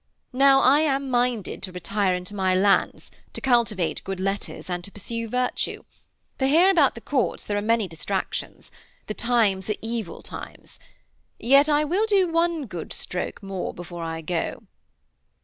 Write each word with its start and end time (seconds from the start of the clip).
Now 0.33 0.61
I 0.61 0.79
am 0.79 1.11
minded 1.11 1.61
to 1.61 1.71
retire 1.71 2.15
into 2.15 2.33
my 2.33 2.55
lands, 2.55 3.11
to 3.33 3.39
cultivate 3.39 4.03
good 4.03 4.19
letters 4.19 4.67
and 4.67 4.83
to 4.83 4.91
pursue 4.91 5.29
virtue. 5.29 5.83
For 6.39 6.47
here 6.47 6.71
about 6.71 6.95
the 6.95 7.01
Courts 7.01 7.45
there 7.45 7.55
are 7.55 7.61
many 7.61 7.87
distractions. 7.87 8.71
The 9.05 9.13
times 9.13 9.69
are 9.69 9.75
evil 9.79 10.23
times. 10.23 10.79
Yet 11.37 11.67
will 11.67 11.73
I 11.75 12.05
do 12.07 12.31
one 12.31 12.65
good 12.65 12.91
stroke 12.93 13.43
more 13.43 13.75
before 13.75 14.01
I 14.03 14.21
go.' 14.21 14.63